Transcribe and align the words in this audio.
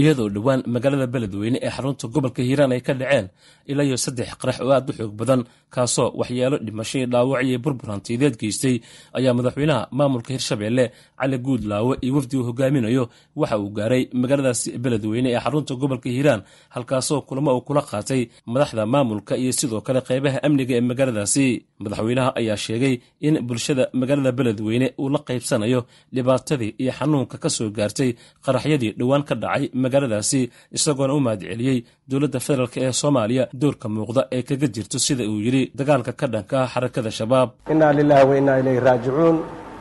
iyadoo 0.00 0.28
dhowaan 0.34 0.60
magaalada 0.74 1.06
beledweyne 1.14 1.58
ee 1.66 1.70
xarunta 1.76 2.04
gobolka 2.14 2.40
hiiraan 2.48 2.72
ay 2.76 2.80
ka 2.86 2.92
dhaceen 3.00 3.26
ilaa 3.70 3.84
iyo 3.88 3.96
saddex 4.04 4.28
qarax 4.40 4.56
oo 4.64 4.72
aad 4.76 4.86
u 4.90 4.92
xoog 4.98 5.12
badan 5.20 5.40
kaasoo 5.74 6.08
waxyaalo 6.20 6.56
dhimashay 6.66 7.04
dhaawac 7.12 7.40
iyo 7.48 7.58
burbur 7.64 7.88
hantiyadeed 7.94 8.34
geystay 8.40 8.76
ayaa 9.18 9.34
madaxweynaha 9.38 9.82
maamulka 9.98 10.30
hirshabeelle 10.34 10.84
cali 11.20 11.38
guudlaawe 11.46 11.94
iyo 12.04 12.12
wafdi 12.16 12.36
uu 12.36 12.44
hogaaminayo 12.48 13.04
waxa 13.40 13.56
uu 13.62 13.70
gaaray 13.78 14.02
magaaladaasi 14.22 14.68
beledweyne 14.84 15.28
ee 15.34 15.40
xarunta 15.44 15.72
gobolka 15.82 16.08
hiiraan 16.14 16.42
halkaasoo 16.74 17.20
kulamo 17.28 17.50
uu 17.56 17.60
kula 17.68 17.82
qaatay 17.90 18.22
madaxda 18.52 18.82
maamulka 18.94 19.32
iyo 19.42 19.52
sidoo 19.58 19.80
kale 19.86 20.00
qaybaha 20.08 20.38
amniga 20.46 20.74
ee 20.78 20.80
magaaladaasi. 20.90 21.46
Madaxweynaha 21.84 22.30
ayaa 22.40 22.56
sheegay 22.64 22.94
in 23.26 23.34
bulshada 23.48 23.84
magaalada 24.00 24.32
beledweyne 24.38 24.86
uu 25.02 25.08
la 25.14 25.18
qaybsanayo 25.28 25.80
dhibaatadii 26.14 26.72
iyo 26.82 26.92
xanuunka 26.98 27.36
ka 27.42 27.48
soo 27.56 27.68
gaartay 27.76 28.10
qaraxyadii 28.44 28.92
dhowaan 28.98 29.22
ka 29.28 29.34
dhacay 29.42 29.64
magaaladaasi 29.84 30.40
isagoona 30.76 31.12
u 31.18 31.20
mahadceliyey 31.26 31.78
dowladda 32.10 32.38
federaalk 32.46 32.74
ee 32.84 32.92
soomaaliya 33.02 33.44
doorka 33.62 33.86
muuqda 33.96 34.22
ee 34.36 34.42
kaga 34.48 34.66
jirto 34.74 34.98
sida 35.06 35.24
uu 35.32 35.40
yidhi 35.46 35.62
dagaalka 35.78 36.12
ka 36.20 36.26
dhanka 36.34 36.56
ah 36.64 36.68
xarakada 36.74 37.10
shabaab. 37.18 37.48
Innaa 37.72 37.92
lilaahi 37.98 38.24
wa 38.30 38.34
innaa 38.40 38.56
ilayhi 38.62 38.80
raajicuun. 38.88 39.36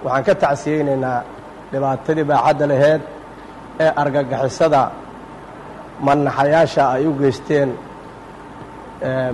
Waxaan 0.05 0.23
ka 0.27 0.33
tacsiyeynaynaa 0.43 1.19
dhibaatadii 1.71 2.25
baaxadda 2.31 2.65
laheyd 2.71 3.01
ee 3.83 3.89
argagixisada 4.01 4.81
manaxayaasha 6.07 6.83
ay 6.95 7.03
u 7.09 7.11
geysteen 7.21 7.69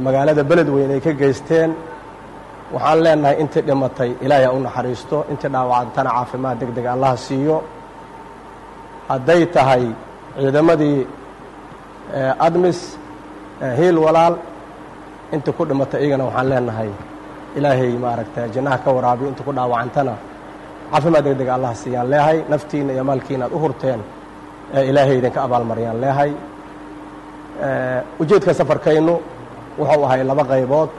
magaalada 0.06 0.44
beledweyne 0.50 0.94
ay 0.98 1.02
ka 1.08 1.12
geysteen. 1.22 1.70
Waxaan 2.74 3.00
leenahay 3.06 3.36
intii 3.44 3.64
dhimatay 3.68 4.10
ilaahay 4.26 4.46
ha 4.48 4.52
u 4.58 4.60
naxariisto 4.68 5.18
intii 5.32 5.50
dhaawacantana 5.56 6.10
caafimaad 6.18 6.58
deg 6.62 6.70
deg 6.78 6.86
allaha 6.96 7.18
siiyo. 7.28 7.58
Hadday 9.10 9.42
tahay 9.56 9.84
ciidamadii 10.38 11.00
admis 12.48 12.80
hiil 13.78 13.98
walaal 14.06 14.36
intii 15.34 15.54
ku 15.58 15.64
dhimatay 15.70 16.00
iyagana 16.04 16.24
waxaan 16.30 16.48
leenahay 16.52 16.92
ilaahay 17.58 17.92
maaragta 18.06 18.42
jannaha 18.54 18.78
ka 18.84 18.90
waraabiyo 18.96 19.28
intii 19.32 19.46
ku 19.48 19.52
dhaawacantana. 19.58 20.14
Caafimaad 20.92 21.24
deg 21.26 21.38
deg 21.40 21.50
allaha 21.56 21.76
siiyaan 21.82 22.08
leehay 22.14 22.38
naftiinna 22.52 22.92
iyo 22.96 23.04
maalkiina 23.10 23.46
aad 23.46 23.54
u 23.56 23.60
hurteen 23.64 24.00
ee 24.76 24.84
ilaahay 24.90 25.18
idinka 25.20 25.40
abaalmaryaan 25.48 25.98
leehay. 26.04 26.32
Ujeedka 28.22 28.54
safarkaynu 28.60 29.14
wuxuu 29.80 30.04
ahay 30.06 30.22
laba 30.30 30.44
qaybood. 30.52 30.90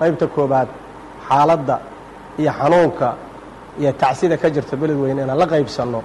Qaybta 0.00 0.26
koobaad 0.34 0.68
xaaladda 1.28 1.76
iyo 2.40 2.52
xanuunka 2.58 3.08
iyo 3.80 3.90
tacsida 4.00 4.36
ka 4.42 4.48
jirta 4.54 4.74
beledweyne 4.80 5.20
inaan 5.24 5.38
la 5.42 5.46
qaybsanno 5.52 6.00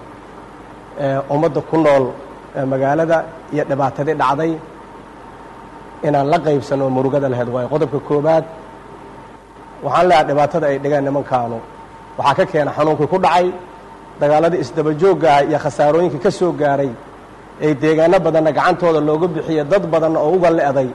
ummadda 1.34 1.62
ku 1.70 1.78
nool 1.86 2.06
magaalada 2.72 3.18
iyo 3.54 3.64
dhibaatadii 3.70 4.16
dhacday 4.22 4.52
inaan 6.08 6.28
la 6.34 6.38
qaybsanno 6.46 6.86
murugada 6.98 7.28
laheyd 7.34 7.50
waayo 7.56 7.68
qodobka 7.74 8.00
koobaad 8.10 8.44
waxaan 9.86 10.08
leehay 10.10 10.26
dhibaatada 10.30 10.66
ay 10.72 10.78
dhigeen 10.84 11.04
nimankaanu. 11.08 11.58
Waxaa 12.18 12.36
ka 12.40 12.46
keena 12.52 12.72
xanuunkii 12.78 13.08
ku 13.14 13.18
dhacay 13.26 13.48
dagaaladii 14.22 14.60
isdabajooggaah 14.66 15.40
iyo 15.50 15.58
khasaarooyinkii 15.64 16.22
ka 16.26 16.32
soo 16.40 16.52
gaaray 16.62 16.92
ee 17.66 17.74
deegaano 17.82 18.18
badanna 18.26 18.52
gacantooda 18.58 19.00
looga 19.10 19.28
bixiye 19.36 19.64
dad 19.72 19.84
badanna 19.94 20.20
oo 20.26 20.32
uga 20.38 20.50
le'day 20.58 20.90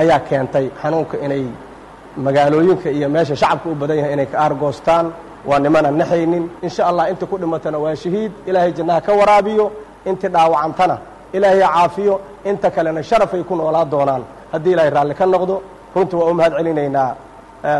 ayaa 0.00 0.20
keentay 0.28 0.66
xanuunka 0.80 1.16
inay 1.24 1.44
magaalooyinka 2.24 2.88
iyo 2.96 3.08
meesha 3.14 3.34
shacabka 3.40 3.66
u 3.70 3.74
badan 3.82 3.96
yahay 4.00 4.12
inay 4.16 4.26
ka 4.32 4.36
aargoostaan. 4.44 5.06
Waa 5.48 5.58
nimana 5.64 5.90
naxaynin. 6.00 6.44
Insha 6.66 6.82
allah 6.90 7.04
inta 7.12 7.24
ku 7.30 7.36
dhimatana 7.42 7.78
waa 7.84 7.94
shahiid. 8.02 8.32
Ilaahay 8.48 8.72
jannaha 8.78 9.00
ka 9.06 9.12
waraabiyo 9.20 9.66
intii 10.08 10.28
dhaawacantana 10.34 10.96
ilaahay 11.36 11.60
caafiyo 11.60 12.14
inta 12.44 12.70
kalena 12.70 13.02
sharafay 13.02 13.42
ku 13.48 13.54
noolaa 13.56 13.84
doonaan. 13.92 14.22
Haddii 14.52 14.72
ilaahay 14.74 14.90
raalli 14.96 15.14
ka 15.14 15.24
noqdo 15.26 15.54
runtii 15.94 16.16
waa 16.20 16.30
u 16.30 16.34
mahad 16.34 16.52
celinaynaa. 16.58 17.10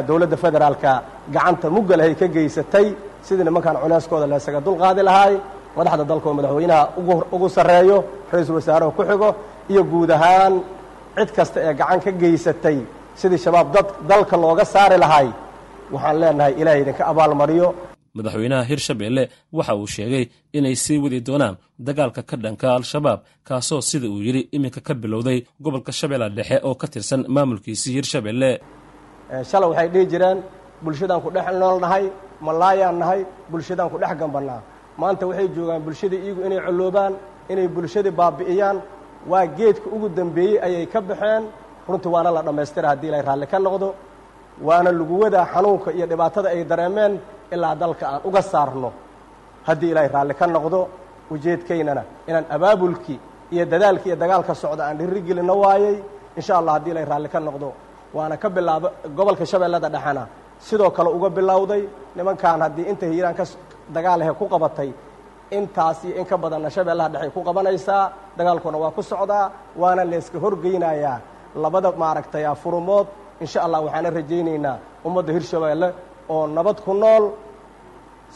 Dowladda 0.08 0.36
federaalka 0.36 0.92
gacanta 1.34 1.66
muggalahay 1.70 2.14
ka 2.20 2.26
geysatay. 2.34 2.86
Sidii 3.26 3.44
nimankan 3.44 3.76
culeyskooda 3.82 4.26
laysaga 4.32 4.60
dulqaadi 4.66 5.02
lahaay 5.08 5.34
madaxda 5.76 6.04
dalka 6.10 6.26
oo 6.30 6.34
madaxweynaha 6.38 6.82
ugu 7.34 7.48
sarreeyo 7.56 7.96
ra'iisul 8.32 8.54
wasaarehu 8.58 8.90
ku 8.96 9.02
xigo 9.10 9.28
iyo 9.72 9.82
guud 9.90 10.10
ahaan 10.16 10.54
cid 11.16 11.30
kasta 11.36 11.58
ee 11.66 11.74
gacan 11.80 12.00
ka 12.04 12.10
geysatay 12.22 12.78
sidii 13.20 13.38
shabaab 13.44 13.68
dad 13.74 13.86
dalka 14.10 14.36
looga 14.42 14.64
saari 14.64 14.96
lahay 15.04 15.28
waxaan 15.94 16.16
leenahay 16.22 16.52
ilaahay 16.60 16.80
idinka 16.82 17.02
abaalmariyo 17.10 17.68
madaxweynaha 18.16 18.62
hirshabeelle 18.70 19.22
waxa 19.58 19.74
uu 19.80 19.86
sheegay 19.96 20.24
inay 20.58 20.74
sii 20.84 20.98
wadi 21.04 21.20
doonaan 21.28 21.54
dagaalka 21.86 22.22
ka 22.30 22.36
dhanka 22.44 22.66
al-shabaab 22.78 23.20
kaasoo 23.48 23.80
sida 23.90 24.06
uu 24.14 24.20
yidhi 24.26 24.42
iminka 24.56 24.80
ka 24.86 24.92
bilowday 25.02 25.38
gobolka 25.64 25.92
shabeella 26.00 26.28
dhexe 26.36 26.56
oo 26.68 26.74
ka 26.80 26.86
tirsan 26.92 27.20
maamulkiisii 27.34 27.92
hirshabeelle 27.96 28.50
shalay 29.50 29.68
waxay 29.70 29.88
dhihi 29.94 30.06
jireen 30.12 30.38
bulshadaan 30.84 31.20
ku 31.24 31.30
dhex 31.36 31.46
nool 31.60 31.78
nahay 31.84 32.04
malaayaan 32.46 32.96
nahay 33.02 33.20
bulshadaan 33.50 33.88
ku 33.92 33.96
dhex 34.02 34.12
gambannaa. 34.20 34.60
Maanta 35.00 35.24
waxay 35.30 35.48
joogaan 35.56 35.82
bulshadii 35.86 36.20
iyagu 36.24 36.40
inay 36.46 36.60
colloobaan 36.66 37.12
inay 37.52 37.68
bulshadii 37.76 38.14
baabi'iyaan. 38.20 38.76
Waa 39.30 39.46
geedka 39.58 39.86
ugu 39.94 40.08
dembeeyey 40.16 40.56
ayay 40.66 40.86
ka 40.92 41.00
baxeen. 41.08 41.42
Runtii 41.88 42.10
waana 42.14 42.30
la 42.36 42.42
dhammaystira 42.46 42.88
haddii 42.92 43.08
ilaahay 43.10 43.26
raalli 43.28 43.46
ka 43.52 43.58
noqdo. 43.66 43.88
Waana 44.66 44.90
lagu 44.98 45.14
wadaa 45.22 45.46
xanuunka 45.52 45.88
iyo 45.96 46.06
dhibaatada 46.10 46.48
ay 46.54 46.64
dareemeen 46.70 47.12
ilaa 47.54 47.74
dalka 47.82 48.04
aan 48.12 48.20
uga 48.28 48.42
saarno. 48.42 48.90
Haddii 49.66 49.90
ilaahay 49.92 50.10
raalli 50.16 50.34
ka 50.40 50.46
noqdo 50.46 50.80
ujeedkaynana 51.30 52.02
inaan 52.28 52.46
abaabulkii 52.56 53.18
iyo 53.54 53.64
dadaalkii 53.72 54.08
iyo 54.10 54.16
dagaalka 54.22 54.54
socda 54.54 54.82
aan 54.88 54.96
dhirri 54.98 55.20
gelinno 55.28 55.54
waayey 55.62 55.96
insha 56.38 56.52
allah 56.58 56.72
haddii 56.76 56.90
ilaahay 56.92 57.08
raalli 57.12 57.28
ka 57.34 57.40
noqdo 57.48 57.68
waana 58.16 58.36
ka 58.42 58.48
bilaaba 58.56 58.88
gobolka 59.16 59.44
shabeellada 59.46 59.88
dhexena 59.94 60.22
sidoo 60.66 60.90
kale 60.96 61.08
uga 61.16 61.28
bilowday 61.36 61.82
nimankan 62.16 62.60
haddii 62.64 62.86
inta 62.90 63.06
hiiraan 63.12 63.34
ka 63.38 63.44
dagaalahe 63.94 64.32
ku 64.40 64.44
qabatay 64.52 64.90
intaas 65.50 65.98
iyo 66.04 66.14
in 66.20 66.24
ka 66.30 66.36
badanna 66.42 66.70
shabeellaha 66.76 67.08
dhexey 67.12 67.30
ku 67.36 67.40
qabanaysaa 67.48 68.04
dagaalkuna 68.38 68.78
waa 68.82 68.90
ku 68.96 69.02
socdaa 69.02 69.50
waana 69.76 70.04
layska 70.04 70.38
horgeynayaa. 70.44 71.18
Labada 71.62 71.92
maaragtay 72.02 72.44
furumood 72.62 73.06
insha 73.40 73.58
allah 73.64 73.80
waxaana 73.86 74.10
rajaynaynaa 74.18 74.76
ummadda 75.06 75.32
hirshabeelle 75.36 75.88
oo 76.34 76.46
nabad 76.56 76.78
ku 76.84 76.92
nool 77.02 77.24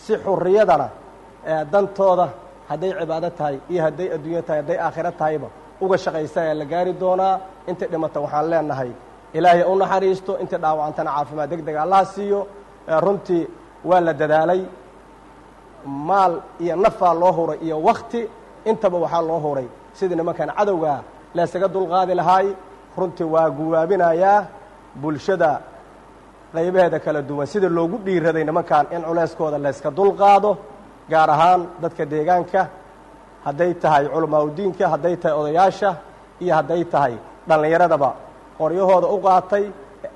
si 0.03 0.13
xurriyadana 0.25 0.89
dantooda 1.73 2.27
hadday 2.69 2.91
cibaado 3.01 3.29
tahay 3.39 3.57
iyo 3.73 3.81
hadday 3.87 4.09
adduunyo 4.15 4.43
tahay 4.47 4.61
hadday 4.63 4.79
aakhiro 4.87 5.11
tahayba 5.21 5.49
uga 5.85 5.97
shaqaysa 6.05 6.39
ayaa 6.45 6.55
la 6.61 6.65
gaari 6.73 6.93
doonaa. 7.03 7.35
Intay 7.71 7.89
dhimata 7.93 8.19
waxaan 8.25 8.47
leenahay 8.51 8.91
ilaahay 9.37 9.63
u 9.73 9.75
naxariisto 9.83 10.33
intay 10.43 10.59
dhaawacantana 10.63 11.11
caafimaad 11.17 11.51
deg 11.53 11.61
dega 11.67 11.81
allaha 11.85 12.05
siiyo 12.15 12.41
runtii 13.05 13.45
waa 13.89 14.01
la 14.07 14.13
dadaalay. 14.21 14.61
Maal 15.87 16.33
iyo 16.61 16.77
nafaa 16.77 17.15
loo 17.21 17.33
huray 17.37 17.59
iyo 17.67 17.77
wakti 17.89 18.21
intaba 18.71 18.99
waxaa 19.05 19.23
loo 19.29 19.39
huray. 19.45 19.67
Sidii 19.99 20.17
nimankan 20.21 20.51
cadowgaa 20.59 20.99
laysaga 21.37 21.69
dulqaadi 21.75 22.15
lahaay 22.21 22.49
runtii 22.99 23.25
waa 23.35 23.51
guwaabinayaa 23.59 24.39
bulshada 25.03 25.51
qaybaheeda 26.55 26.99
kala 27.05 27.21
duwan. 27.29 27.47
Sida 27.53 27.69
loogu 27.77 27.97
dhiiraday 28.07 28.45
nimankan 28.45 28.87
in 28.95 29.03
culeyskooda 29.09 29.59
layska 29.67 29.91
dulqaado 29.99 30.51
gaar 31.11 31.31
ahaan 31.35 31.61
dadka 31.83 32.05
deegaanka 32.13 32.63
hadday 33.47 33.73
tahay 33.83 34.05
culamaauddiinka 34.15 34.85
hadday 34.93 35.17
tahay 35.23 35.37
odayaasha 35.41 35.91
iyo 36.43 36.53
hadday 36.59 36.83
tahay 36.85 37.15
dhallinyaradaba. 37.49 38.11
Qoryahooda 38.59 39.07
u 39.15 39.19
qaatay 39.27 39.65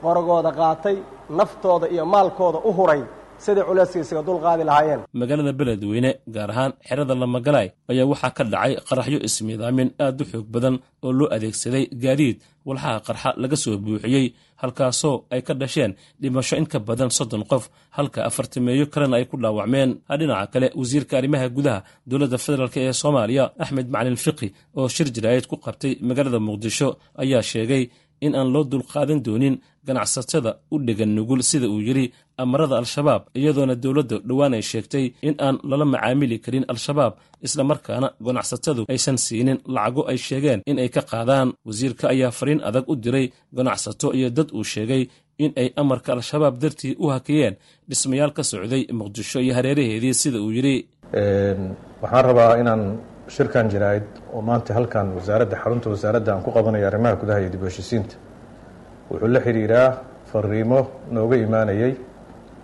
qoragooda 0.04 0.50
qaatay 0.60 0.96
naftooda 1.38 1.86
iyo 1.94 2.04
maalkooda 2.14 2.58
u 2.68 2.72
huray 2.78 3.02
siday 3.44 3.64
culeyska 3.68 3.98
isaga 4.04 4.22
dulqaadi 4.28 4.64
lahaayeen. 4.70 5.00
Magaalada 5.20 5.52
beledweyne 5.60 6.10
gaar 6.34 6.50
ahaan 6.54 6.72
xerada 6.88 7.14
lamagalaay 7.22 7.68
ayaa 7.90 8.06
waxaa 8.12 8.32
ka 8.36 8.42
dhacay 8.52 8.72
qaraxyo 8.88 9.18
ismiidaamin 9.28 9.88
aad 10.04 10.18
u 10.22 10.24
xoog 10.30 10.46
badan 10.54 10.74
oo 11.06 11.12
loo 11.18 11.28
adeegsaday 11.36 11.84
gaadiid 12.04 12.36
walxaha 12.68 12.98
qarxa 13.06 13.30
laga 13.42 13.56
soo 13.62 13.76
buuxiyey 13.84 14.26
halkaasoo 14.62 15.16
ay 15.34 15.40
ka 15.46 15.52
dhasheen 15.60 15.92
dhimasho 16.22 16.54
in 16.60 16.66
ka 16.72 16.78
badan 16.88 17.10
soddon 17.18 17.44
qof 17.50 17.64
halka 17.96 18.20
afartameeyo 18.28 18.84
kalena 18.92 19.16
ay 19.18 19.24
ku 19.30 19.36
dhaawacmeen. 19.42 19.90
Dhinaca 20.18 20.46
kale 20.52 20.66
wasiirka 20.80 21.14
arrimaha 21.18 21.46
gudaha 21.56 21.78
dowladda 22.10 22.38
federaalk 22.44 22.76
ee 22.82 22.92
soomaaliya 23.02 23.44
axmed 23.62 23.86
macalin 23.94 24.18
fiqi 24.24 24.48
oo 24.78 24.88
shir 24.94 25.08
jaraa'id 25.16 25.46
ku 25.50 25.56
qabtay 25.66 25.92
magaalada 26.08 26.38
muqdisho 26.48 26.88
ayaa 27.22 27.42
sheegay 27.50 27.82
in 28.24 28.32
aan 28.38 28.48
loo 28.54 28.64
dulqaadan 28.72 29.20
doonin 29.26 29.56
ganacsatada 29.86 30.50
u 30.74 30.76
dhegan 30.86 31.10
nugul 31.16 31.42
sida 31.50 31.66
uu 31.74 31.80
yidhi 31.88 32.06
amarada 32.42 32.74
al-shabaab 32.82 33.22
iyadoona 33.38 33.74
dowladda 33.82 34.16
dhowaan 34.28 34.54
ay 34.58 34.62
sheegtay 34.70 35.04
in 35.28 35.34
aan 35.46 35.56
lala 35.70 35.84
macaamili 35.92 36.36
karin 36.44 36.64
al-shabaab 36.72 37.12
islamarkaana 37.46 38.08
ganacsatadu 38.26 38.82
aysan 38.92 39.18
siinin 39.26 39.58
lacago 39.74 40.02
ay 40.10 40.18
sheegeen 40.26 40.60
in 40.70 40.78
ay 40.82 40.88
ka 40.96 41.02
qaadaan. 41.10 41.48
Wasiirka 41.68 42.04
ayaa 42.14 42.30
fariin 42.38 42.60
adag 42.68 42.84
u 42.92 42.94
diray 43.04 43.26
ganacsato 43.56 44.08
iyo 44.18 44.28
dad 44.36 44.48
uu 44.58 44.64
sheegay 44.72 45.02
in 45.44 45.50
ay 45.60 45.68
amarka 45.80 46.10
al-shabaab 46.16 46.54
dartii 46.62 46.94
u 47.04 47.06
hakiyeen. 47.14 47.54
Dhismayaal 47.88 48.32
ka 48.36 48.42
socday 48.50 48.82
muqdisho 48.98 49.38
iyo 49.44 49.52
hareeraheedii 49.58 50.14
sida 50.22 50.38
uu 50.44 50.52
yidhi 50.56 50.76
shirkan 53.34 53.68
jiraa'id 53.72 54.06
oo 54.34 54.40
maanta 54.48 54.74
halkan 54.74 55.06
wasaaradda 55.16 55.56
xarunta 55.62 55.90
wasaaradda 55.90 56.32
aan 56.34 56.42
ku 56.42 56.50
qabanayo 56.56 56.86
arrimaha 56.90 57.16
gudaha 57.20 57.38
iyo 57.40 57.50
dib 57.54 57.62
u 57.62 57.66
heshisiinta 57.66 58.14
wuxuu 59.10 59.28
la 59.34 59.40
xidhiiraa 59.46 59.88
fariimo 60.32 60.80
nooga 61.10 61.36
imaanayay 61.36 61.92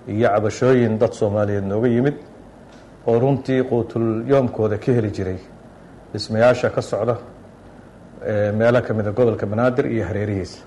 iyo 0.09 0.29
cabashooyin 0.29 0.99
dad 0.99 1.13
soomaaliyeed 1.21 1.65
nooga 1.73 1.89
yimid 1.89 2.17
oo 3.07 3.19
runtii 3.19 3.63
quutul 3.71 4.07
yoomkooda 4.31 4.79
ka 4.79 4.93
heli 4.93 5.11
jiray. 5.11 5.39
Dhismayaasha 6.13 6.71
ka 6.71 6.83
socda 6.83 7.17
meelo 8.59 8.81
ka 8.83 8.95
mida 8.95 9.11
gobolka 9.13 9.47
banaadir 9.47 9.87
iyo 9.87 10.05
hareerihiisa. 10.07 10.61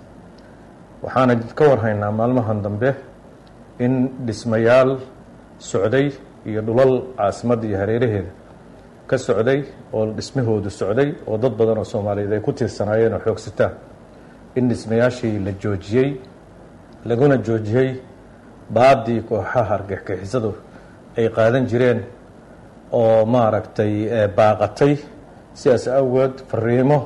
Waxaana 1.04 1.36
ka 1.56 1.64
warhaynaa 1.70 2.12
maalmahan 2.12 2.62
dambe 2.62 2.96
in 3.80 4.10
dhismayaal 4.26 5.00
socday 5.60 6.12
iyo 6.46 6.62
dhulal 6.62 6.94
caasimadda 7.18 7.66
iyo 7.68 7.78
hareeraheeda 7.78 8.32
ka 9.08 9.18
socday 9.18 9.60
oo 9.94 10.06
dhismahoodu 10.18 10.70
socday 10.70 11.10
oo 11.28 11.38
dad 11.38 11.54
badan 11.60 11.78
oo 11.78 11.84
soomaaliyeed 11.94 12.34
ay 12.34 12.40
ku 12.40 12.52
tiirsanaayeen 12.54 13.14
oo 13.14 13.20
xoogsataan 13.26 13.72
in 14.56 14.70
dhismayaashii 14.70 15.40
la 15.46 15.52
joojiyey 15.64 16.10
laguna 17.06 17.38
joojiyey 17.38 17.90
baadii 18.74 19.22
kooxaha 19.30 19.74
argagixisadu 19.76 20.52
ay 21.18 21.30
qaadan 21.30 21.66
jireen 21.72 22.00
oo 22.92 23.26
maaragtay 23.26 23.94
baaqatay 24.38 24.94
sidaas 25.54 25.88
awgeed 25.88 26.36
fariimo 26.52 27.00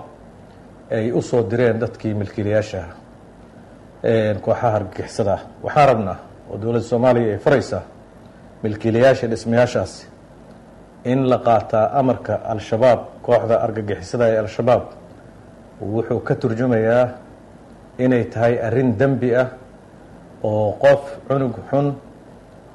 ay 0.92 1.12
u 1.12 1.22
soo 1.22 1.44
direen 1.52 1.80
dadkii 1.80 2.14
milkiilayaasha 2.14 2.80
ah 2.84 4.34
kooxaha 4.46 4.76
argagixisada 4.78 5.34
ah 5.34 5.42
waxaa 5.64 5.86
rabnaa 5.86 6.18
oo 6.52 6.58
dowladda 6.62 6.88
soomaaliya 6.92 7.34
ay 7.34 7.40
faraysaa 7.46 7.84
milkiilayaasha 8.64 9.28
dhismayaashaasi 9.28 10.08
in 11.06 11.28
la 11.30 11.38
qaataa 11.40 11.92
amarka 12.00 12.34
al-shabaab 12.54 13.00
kooxda 13.22 13.56
argagixisada 13.66 14.26
ee 14.34 14.38
al-shabaab 14.38 14.84
wuxuu 15.82 16.20
ka 16.28 16.36
turjumayaa 16.36 17.08
inay 17.98 18.24
tahay 18.34 18.60
arrin 18.68 18.98
dembi 19.00 19.36
ah 19.36 19.48
oo 20.44 20.72
qof 20.84 21.02
cunug 21.28 21.56
xun 21.70 21.96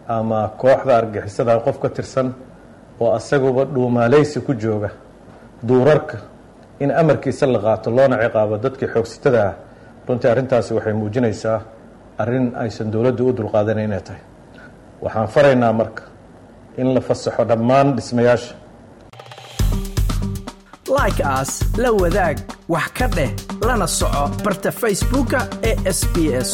ama 0.08 0.48
kooxda 0.62 0.96
argagixisada 0.96 1.60
qof 1.66 1.78
ka 1.82 1.88
tirsan 1.88 2.32
oo 3.00 3.12
asaguba 3.12 3.64
dhuumaaleysi 3.64 4.40
ku 4.40 4.54
jooga 4.54 4.90
duurarka 5.62 6.18
in 6.80 6.90
amarkiisa 6.90 7.46
la 7.46 7.58
qaato 7.58 7.90
loona 7.90 8.16
ciqaabo 8.22 8.56
dadkii 8.58 8.88
xoogsitada 8.94 9.40
ah. 9.48 9.54
Runtii 10.08 10.28
arrintaasi 10.30 10.74
waxay 10.74 10.92
muujinaysaa 10.92 11.60
arrin 12.18 12.52
aysan 12.56 12.90
dowladdu 12.92 13.28
u 13.28 13.32
dulqaadanan 13.32 13.84
inay 13.84 14.00
tahay. 14.00 14.20
Waxaan 15.00 15.28
faraynaa 15.34 15.72
marka 15.72 16.02
in 16.80 16.88
la 16.94 17.00
fasaxo 17.00 17.44
dhammaan 17.50 17.88
dhismayaasha. 17.96 18.54
Like 20.98 21.20
aas 21.24 21.50
la 21.82 21.90
wadaag 22.00 22.36
wax 22.68 22.88
ka 22.98 23.06
dheh 23.16 23.30
lana 23.66 23.86
soco 23.98 24.24
barta 24.44 24.70
facebooka 24.80 25.40
ee 25.68 25.74
sb 25.98 26.14
s 26.46 26.48